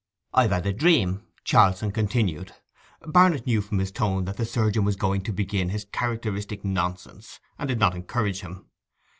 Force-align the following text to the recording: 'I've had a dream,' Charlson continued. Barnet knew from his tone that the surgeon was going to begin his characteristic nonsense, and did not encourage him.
'I've 0.33 0.49
had 0.49 0.65
a 0.65 0.73
dream,' 0.73 1.27
Charlson 1.43 1.91
continued. 1.91 2.53
Barnet 3.05 3.45
knew 3.45 3.61
from 3.61 3.77
his 3.77 3.91
tone 3.91 4.25
that 4.25 4.37
the 4.37 4.47
surgeon 4.47 4.83
was 4.83 4.95
going 4.95 5.21
to 5.21 5.31
begin 5.31 5.69
his 5.69 5.85
characteristic 5.91 6.65
nonsense, 6.65 7.39
and 7.59 7.67
did 7.67 7.77
not 7.77 7.93
encourage 7.93 8.39
him. 8.41 8.65